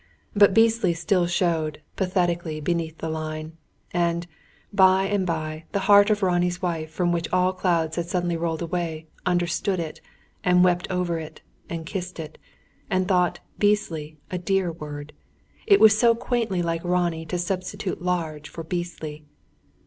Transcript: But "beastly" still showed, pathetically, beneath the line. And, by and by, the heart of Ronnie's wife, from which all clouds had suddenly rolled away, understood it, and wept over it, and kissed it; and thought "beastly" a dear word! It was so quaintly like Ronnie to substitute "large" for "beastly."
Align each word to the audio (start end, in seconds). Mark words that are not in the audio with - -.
But 0.35 0.55
"beastly" 0.55 0.95
still 0.95 1.27
showed, 1.27 1.79
pathetically, 1.95 2.59
beneath 2.59 2.97
the 2.97 3.07
line. 3.07 3.55
And, 3.93 4.25
by 4.73 5.03
and 5.03 5.27
by, 5.27 5.65
the 5.73 5.81
heart 5.85 6.09
of 6.09 6.23
Ronnie's 6.23 6.59
wife, 6.59 6.89
from 6.89 7.11
which 7.11 7.31
all 7.31 7.53
clouds 7.53 7.97
had 7.97 8.07
suddenly 8.07 8.35
rolled 8.35 8.63
away, 8.63 9.05
understood 9.27 9.79
it, 9.79 10.01
and 10.43 10.63
wept 10.63 10.87
over 10.89 11.19
it, 11.19 11.41
and 11.69 11.85
kissed 11.85 12.19
it; 12.19 12.39
and 12.89 13.07
thought 13.07 13.41
"beastly" 13.59 14.17
a 14.31 14.39
dear 14.39 14.71
word! 14.71 15.13
It 15.67 15.79
was 15.79 15.95
so 15.95 16.15
quaintly 16.15 16.63
like 16.63 16.81
Ronnie 16.83 17.27
to 17.27 17.37
substitute 17.37 18.01
"large" 18.01 18.49
for 18.49 18.63
"beastly." 18.63 19.23